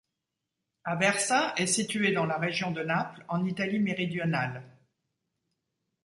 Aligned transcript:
Aversa 0.83 1.53
est 1.57 1.67
située 1.67 2.11
dans 2.11 2.25
la 2.25 2.39
région 2.39 2.71
de 2.71 2.81
Naples 2.81 3.23
en 3.27 3.45
Italie 3.45 3.77
méridionale. 3.77 4.63